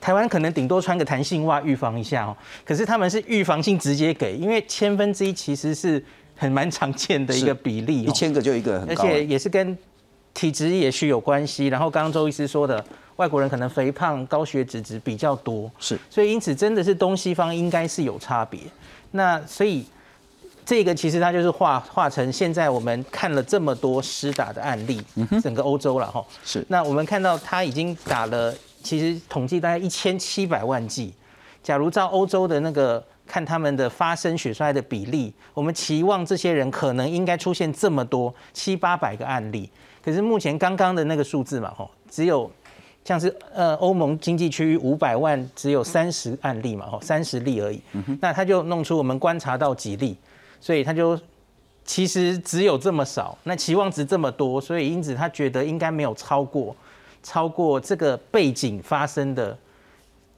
[0.00, 6.02] 台湾可能顶多穿个弹性袜预防一下哦，可是他们是预防性直接给，因为千分之一其实是。
[6.40, 9.76] 很蛮常见的一个比例，一千个就一个，而且也是跟
[10.32, 11.66] 体质也许有关系。
[11.66, 12.84] 然后刚刚周医师说的，
[13.16, 18.60] 外国人可能肥胖、高血脂值比较多，是，所以因此真的是东西方应该是有差别。
[19.10, 19.84] 那所以
[20.64, 25.02] 这个其实它就是化化成现在我们看了这么多施打的案例，
[25.42, 26.64] 整个欧洲了哈，是。
[26.68, 28.54] 那我们看到他已经打了，
[28.88, 31.12] 其实统计大概一千七百万剂。
[31.62, 33.04] 假如照欧洲的那个。
[33.30, 39.68] 看他们的发生血栓的比例，我们期望这些人可能应该出现这么多七八百个案例，
[40.02, 42.50] 可是目前刚刚的那个数字嘛，吼，只有
[43.04, 47.82] 像是呃欧盟经济区域五百万只有三十案例嘛，吼，三十例而已，
[48.22, 50.16] 那他就弄出我们观察到几例，
[50.58, 51.20] 所以他就
[51.84, 56.74] 其实只有这么少，那期望值这么多，所以因此他觉得应该没有超过
[57.22, 59.56] 超过这个背景发生的。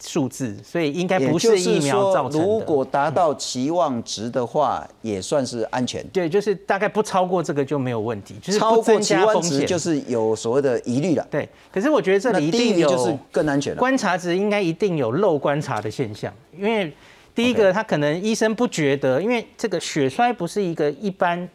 [0.02, 2.46] 数字，所以应该不是疫苗造成的。
[2.46, 6.02] 如果达到期望值的话，也算是安全。
[6.08, 8.34] 对，就是大概不超过这个就没有问题。
[8.40, 11.26] 就是超过期望值就是有所谓的疑虑了。
[11.30, 13.78] 对，可是我觉得这里一定有就是更安全了。
[13.78, 16.90] 观察值应该一定有漏观察的现象，因为
[17.34, 21.46] 第一个他可能医生不觉得，因为这个血栓不是一个一般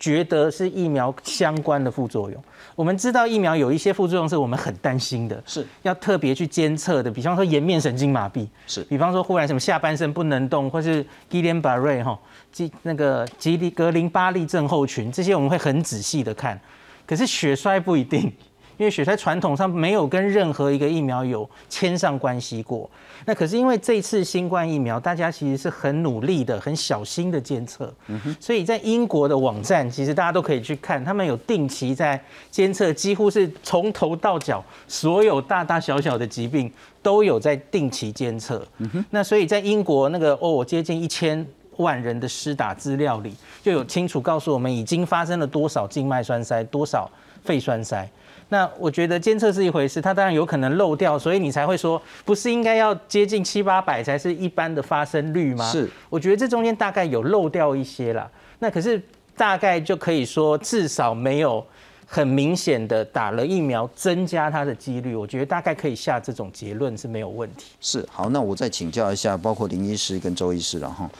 [0.00, 2.42] 觉得是疫苗相关的副作用。
[2.74, 7.10] 我们知道疫苗有一些副作用是我们很担心的，是要特别去监测的。
[7.10, 12.18] 比方说颜面神经麻痹，是；比方说忽然什么下半身不能动，或是基连巴瑞哈
[12.50, 16.58] 基那个吉利格林巴利症候群，这些我们会很仔细的看。
[17.06, 18.32] 可是血栓不一定。
[18.80, 22.88] 因为血栓传统上没有跟任何一个疫苗有牵上关系过，
[23.26, 27.92] 那可是因为这次新冠疫苗，大家其实是很努力的、很小心的监测，
[28.40, 32.18] 所以在英国的网站，其实大家都可以去看，他们有定期在
[32.50, 38.66] 监测，几乎是从头到脚所有大大小小的疾病都有在定期监测。
[39.10, 47.06] 那所以在英国那个哦，接近一千万人的施打资料里，就有清楚告诉我们已经发生了多少静脉栓塞，多少。
[47.42, 48.06] 肺栓塞。
[48.50, 55.70] 那我觉得监测是一回事，它当然有可能漏掉，所以你才会说，不是应该要接近七八百才是一般的发生率吗？
[55.70, 58.28] 是，我觉得这中间大概有漏掉一些啦。
[58.58, 59.00] 那可是
[59.36, 61.64] 大概就可以说，至少没有
[62.04, 65.14] 很明显的打了疫苗增加它的几率。
[65.14, 67.66] 我觉得大概可以下这种结论是没有问题。
[67.80, 71.10] 是，好，那我再请教一下，包括林医师跟周医师了哈，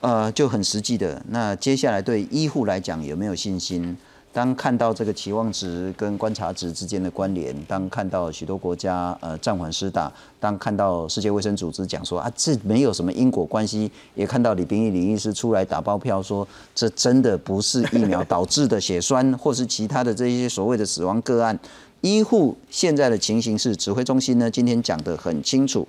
[0.00, 3.96] 呃，就很实际的，那接下来对医护来讲有没有信心？
[4.32, 21.58] 当看到这个期望值跟观察值之间的关联，当看到许多国家呃暂缓施打，当看到世界卫生组织讲说啊这没有什么因果关系，也看到李冰义李医师出来打包票说这真的不是疫苗导致的血栓或是其他的这些所谓的死亡个案，
[22.00, 25.88] 医护现在的情形是指挥中心呢今天讲得很清楚，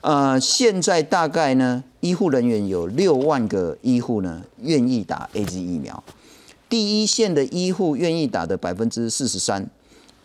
[0.00, 6.02] 呃现在大概呢医护人员有六万个医护呢愿意打 A Z 疫苗。
[6.68, 9.68] 第一线的医护愿意打的百分之四十三，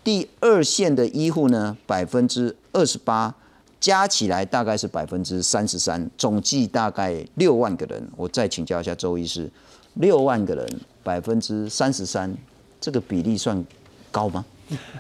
[0.03, 3.33] 第二线的医护呢百分之二十八，
[3.79, 8.05] 加起来大概是百分之三十三，总计大概六万个人。
[8.17, 9.49] 我再请教一下周医师，
[9.95, 12.35] 六万个人百分之三十三，
[12.81, 13.65] 这个比例算
[14.11, 14.43] 高吗？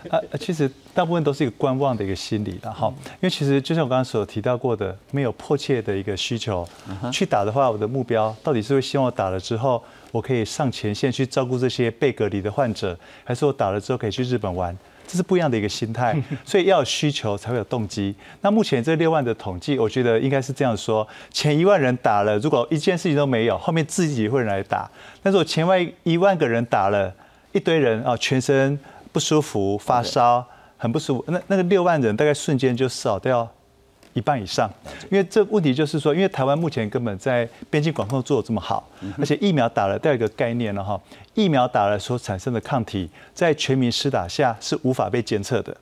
[0.09, 6.67] 啊，其实大部分都是一个观望的一个心理了哈，因为其实就像我刚刚所提到过的，没有迫切的一个需求
[7.11, 9.81] 去打的话，我的目标到底是会希望我打了之后，
[10.13, 14.77] 我可以上前线去照顾这些被隔离的患者，还是我打了之后可以去日本玩？
[15.07, 18.13] 这是不一样的一个心态， 所以要有需求才会有动机。
[18.41, 24.87] 那目前这六万的统计，我觉得应该是这样说：前一万人打了，如果一件事情都没有，后面自己会来打；
[25.23, 27.13] 但是我前外一万个人打了，
[27.51, 28.79] 一堆人啊，全身。
[29.11, 30.43] 不舒服，发烧，
[30.75, 31.25] 很不舒服。
[31.27, 33.47] 那那个六万人大概瞬间就少掉
[34.13, 34.69] 一半以上，
[35.09, 40.99] 因为这问题就是说，因为台湾目前根本在边境管控做的这么好，而且疫苗打了，第二个概念了哈，
[41.33, 45.75] 疫苗打了所产生的抗体，在全民施打下是无法被监测的。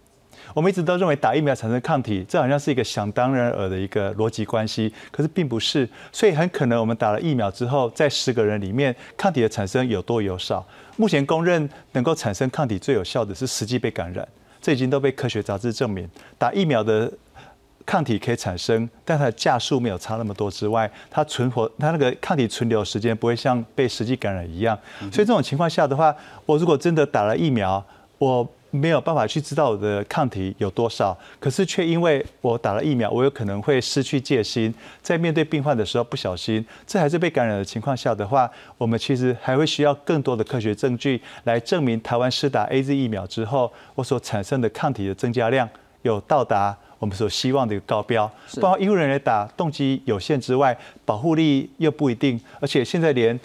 [0.53, 5.87] 我们一直都认为打疫苗产生抗体，这好像是一个想当然尔的一个逻辑关系，可是并不是。
[6.11, 10.65] 所以很可能我们打了疫苗之后，在十个人里面，抗体的产生有多有少。
[10.97, 14.27] 目前公认能够产生抗体最有效的是实际被感染，
[14.61, 16.05] 这已经都被科学杂志证明。
[16.37, 17.09] 打疫苗的
[17.85, 24.77] 抗体可以产生，但它的价数没有差那么多之外，它存活，它那个抗体存留时间不会像被实际感染一样。
[25.11, 26.15] 所以这种情况下的话，
[26.45, 27.83] 我如果真的打了疫苗，
[28.17, 28.47] 我。
[28.73, 45.67] 没有办法去知道我的抗体有多少，可是却因为我打了疫苗，我有可能会失去戒心，在面对病患的时候不小心，这还是被感染的情况下的话，我们其实还会需要更多的科学证据来证明台湾施打 A Z 疫苗之后，我所产生的抗体的增加量
[46.03, 48.31] 有到达我们所希望的一个高标。
[48.61, 53.37] 包括医护人员打动机有限之外，保护力又不一定，而且现在连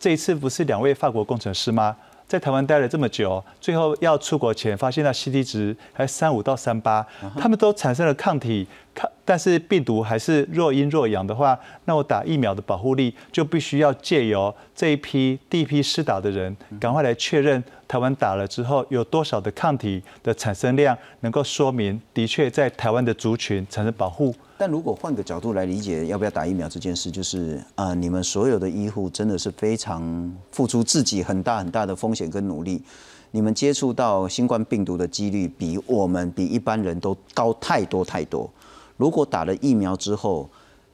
[0.00, 1.94] 这一次不是两位法国工程师吗？
[2.32, 24.34] 在台湾待了这么久，最后要出国前发现到 C T 值还三五到三八，他们都产生了抗体，抗但是病毒还是若阴若阳的话，那我打疫苗的保护力就必须要借由这一批第一批施打的人，赶快来确认台湾打了之后有多少的抗体的产生量，能够说明的确在台湾的族群产生保护。
[24.62, 32.80] 但如果换个角度来理解要不要打疫苗这件事，就是啊，你们所有的医护真的是非常付出自己很大很大的风险跟努力，
[33.32, 38.48] 你们接触到新冠病毒的几率比我们比一般人都高太多太多。
[38.96, 40.48] 如果打了疫苗之后，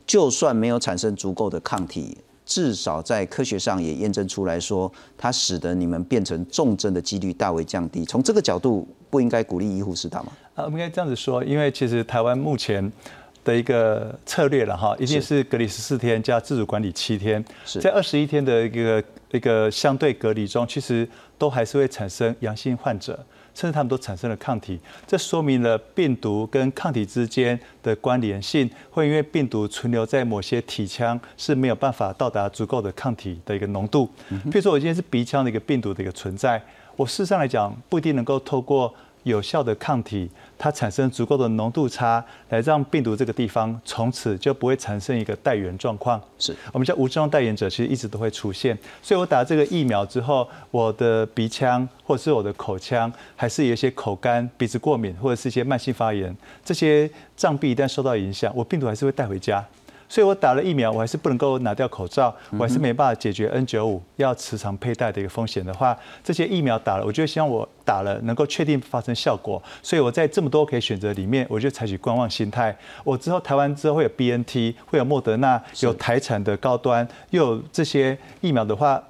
[0.06, 8.02] 就算没有产生足够的抗体，至少在科学上也验证出来说，它使得你们变成重症的几率大为降低。
[8.06, 10.32] 从这个角度，不应该鼓励医护施打吗？
[10.54, 12.90] 啊，我们应该这样子说，因为其实台湾目前。
[13.48, 17.42] 的一个策略了哈，一定是隔离十四天加自主管理七天，
[17.80, 21.08] 在二十一天的一个一个相对隔离中，其实
[21.38, 23.18] 都还是会产生阳性患者，
[23.54, 34.06] 甚至他们都产生了抗体，这说明了病毒跟抗体之间的关联性，会因为病毒存留在某些体腔是没有办法到达足够的抗体的一个浓度。
[34.28, 36.62] 比如说我今天是鼻腔的一个病毒的一个存在，
[36.96, 38.94] 我事实上来讲不一定能够透过。
[39.28, 46.20] 有效的抗体，它产生足够的浓度差，来让病毒这个地方从此就不会产生一个带源状况。
[46.38, 48.76] 是我们叫无症状带源者，其实一直都会出现。
[49.02, 59.64] 所以我打这个疫苗之后，我的鼻腔或者是我的口腔，还是有一些口干、鼻子过敏，或者是一些慢性发炎，这些脏壁一旦受到影响，我病毒还是会带回家。
[60.08, 69.62] 所以我打了疫苗，我还是不能够拿掉口罩，我还是没办法解决 N 九五要时常佩戴的一个风险的话，这些疫苗打了，我就希望我打了能够确定发生效果。
[69.82, 72.74] 所以我在这么多可以选择里面，我就采取观望心态。
[73.04, 79.02] 我之后台湾之后会有 BNT，会有莫德纳，有台产的高端，又有这些疫苗的话。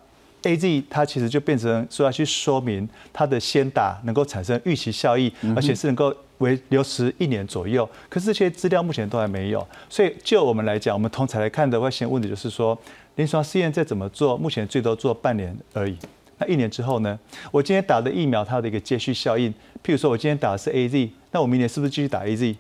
[0.43, 7.89] A Z 它其实就变成说要去说明它的先打能够产生预期效益，而且是能够为流时一年左右。
[8.09, 12.79] 可是这些资料目前都还没有，所以就我们来讲，我们通才来看的话，先问题就是说，
[13.17, 15.97] 临床试验再怎么做，目前最多做半年而已。
[16.39, 17.19] 那一年之后呢？
[17.51, 22.57] 我今天打的疫苗它的一个接续效应，譬如说我今天打的是 A Z，那我明年是不是继续打 A Z？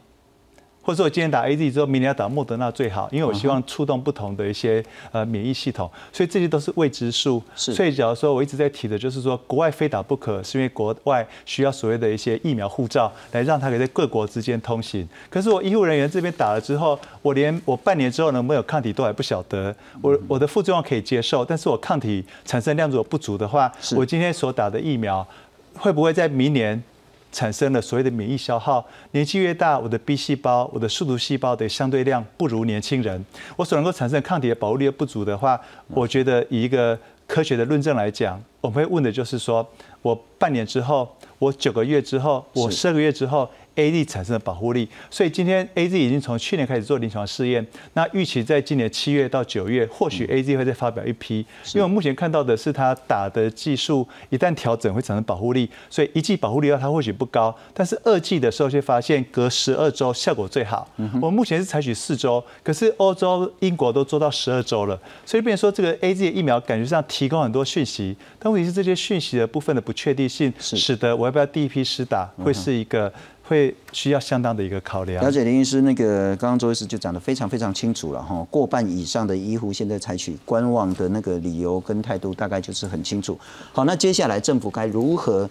[0.80, 7.42] 或者说我今天打 A Z 之后，明年要打莫德纳最好，因为我希望触动不同的一些呃免疫系统，所以这些都是未知数。
[7.54, 15.06] 是所以假如说我一直在提的就是说，国外非打不可，是因为国外需要所谓的一些疫苗护照，来让它可以在各国之间通行。
[15.28, 19.74] 可是我医护人员这边打了之后，我连我半年之后能不能有抗体都还不晓得。
[20.00, 25.26] 我我的副作用可以接受，但是我抗体产生量如果不足的话，我今天所打的疫苗
[25.74, 26.82] 会不会在明年？
[27.30, 33.24] 产生了所谓的免疫消耗，年纪越大，我的 B 细胞、我的宿主细胞的相对量不如年轻人，
[33.56, 39.66] 我所能够产生抗体的保护力不足的话，我觉得以一个科学的论证来讲，我们会问的就是说，
[40.02, 41.08] 我半年之后，
[41.38, 43.48] 我九个月之后，我十二个月之后。
[43.78, 47.64] A Z 产生的保护力，所以今天 A Z 已经从去年开始做临床试验，
[47.94, 51.38] 那预期在今年七月到九月，或许 A Z 会再发表一批，
[51.72, 60.88] 因为我目前看到的是它打的技术一旦调整会产生保护力，所以一剂保护力它或许不高，但是二剂的时候却发现隔十二周效果最好。
[61.22, 73.12] 我们目前是采取四周，可是欧洲、英国都做到十二周了，所以变说这个 A Z 的疫苗感觉上提供很多讯息，但问题是这些讯息的部分的不确定性，使得我要不要第一批施打会是一个。
[73.48, 75.24] 会需要相当的一个考量。
[75.24, 83.38] 了解林医师，那个刚刚周医师就讲的非常非常清楚了哈，过半以上的医护现在采取观望的那个理由跟态度，大概就是很清楚。
[83.72, 85.48] 好，那接下来政府该如何？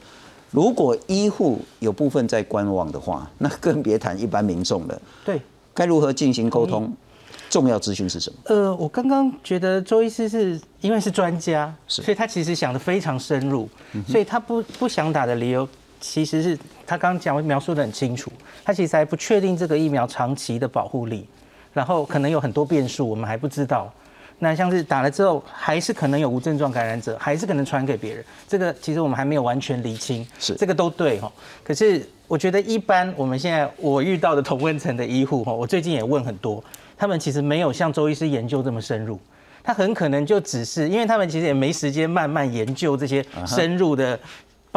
[0.52, 5.02] 如果医护有部分在观望的话，那更别谈一般民众了。
[5.26, 5.42] 对，
[5.74, 6.96] 该如何进行沟通？
[7.50, 8.40] 重要资讯是什么？
[8.46, 13.68] 呃，我刚刚觉得周医师是因为是专家，所以他其实想的非常深入，
[14.08, 15.68] 所以他不不想打的理由。
[16.00, 18.32] 其实是他刚刚讲描述的很清楚，
[18.64, 21.28] 他其实还不确定这个疫苗长期的保护力，
[21.74, 23.92] 然后可能有很多变数，我们还不知道。
[24.40, 30.24] 那像是打了之后，还是可能有无症状感染者，还是可能传给别人，这个其实我们还没有完全理清。
[30.38, 31.32] 是这个都对哈，
[31.64, 36.64] 可是我觉得一般我们现在我遇到的同温层的医护哈，我最近也问很多，
[36.96, 39.20] 他们其实没有像周医师研究这么深入，
[39.64, 44.20] 他很可能就只是因为他们其实也没时间慢慢研究这些深入的。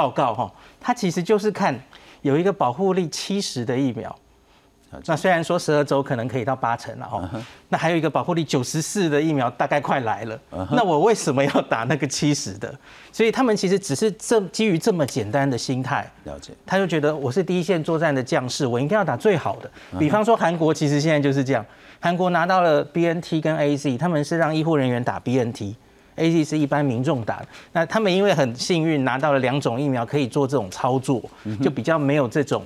[0.01, 1.79] 报告哈，它其实就是看
[2.23, 4.19] 有一个保护力七十的疫苗，
[5.05, 7.31] 那虽然说十二周可能可以到八成了哈，
[7.69, 10.41] 那还有一个保护力九十四的疫苗大概快来了，
[10.71, 12.75] 那我为什么要打那个七十的？
[13.13, 19.71] 所以他们其实只是这基于这么简单的心态，了解，他就觉得我是第一线作战的将士，我应该要打最好的。
[19.99, 21.63] 比方说韩国其实现在就是这样，
[22.01, 25.77] 韩国拿到了 B N T 跟 A Z，他们是让医护人员打 B N T。
[26.21, 31.23] A Z 是一般民众打的，那他们因为很幸运拿到了两种疫苗，可以做这种操作，
[31.63, 32.63] 就比较没有这种。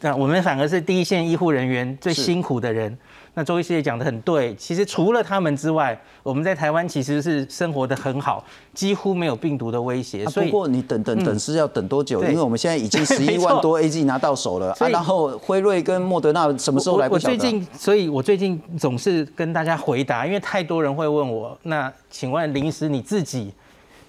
[0.00, 2.96] 那我们反而是第一线医护人员最辛苦的人。
[3.34, 10.24] 那周医师也讲的很对，其实除了他们之外，我们在台湾其实是生活的很好，几乎没有病毒的威胁。
[10.26, 12.22] 不过你等等等是要等多久？
[12.24, 17.08] 因为我们现在已经 十一万多 A G 拿到手了，啊，然后辉瑞跟莫德纳什么时候来？
[17.08, 21.56] 我最近，所以我最近总是跟大家回答，因为太多人会问我。
[21.62, 23.52] 那请问临时你自己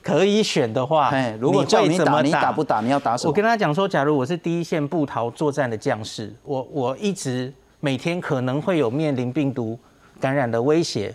[0.02, 2.82] 可以选的话，如果叫你打，你打不打？
[2.82, 3.30] 你要打什么？
[3.30, 7.54] 我跟他讲说，假如我是第一线布逃作战的将士，我我一直。
[7.82, 9.78] 每天可能会有面临病毒
[10.20, 11.14] 感染的威胁，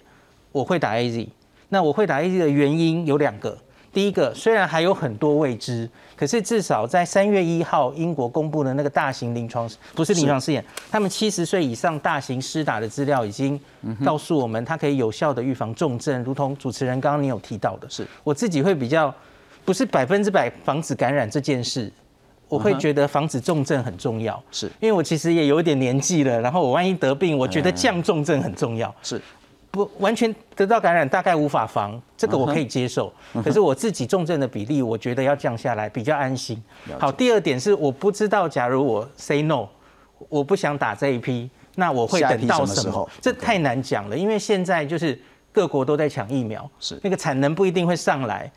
[0.52, 1.28] 我会打 A Z。
[1.70, 3.56] 那我会打 A Z 的原因有两个。
[3.92, 13.58] 第一个，虽然还有很多未知，可是至少在三月一号英国公布的那个大型临床不是临床试验，他们七十岁以上大型施打的资料已经
[14.04, 19.14] 告诉我们，它可以有效的预防重症，如同主持人刚刚你有提到的，是我自己会比较
[19.64, 21.90] 不是百分之百防止感染这件事。
[22.48, 28.94] 我会觉得防止重症很重要，是因为我其实也有一点年纪了，然后我万一得病，我觉得降重症很重要。
[29.02, 29.20] 是，
[29.72, 33.12] 不完全得到感染大概无法防，这个我可以接受。
[33.42, 36.62] 可是我自己重症的比例，我觉得要降下来比较安心。
[37.00, 39.66] 好，第二点是我不知道，假如我 say no，
[40.28, 43.10] 我不想打这一批，那我会等到什么？
[43.20, 45.20] 这太难讲了，因为现在就是
[45.50, 48.48] 各国都在抢疫苗，是那个产能不一定会上来，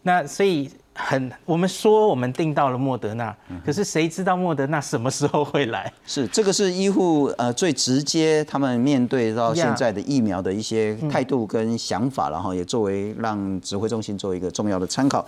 [0.00, 0.70] 那所以。
[0.94, 3.34] 很，我们说我们订到了莫德纳，
[3.64, 5.92] 可是谁知道莫德纳什么时候会来？
[6.06, 15.26] 是这个是医护呃最直接，他们面对到现在的疫苗的一些态度跟想法，然后也作为让指挥中心做一个重要的参考。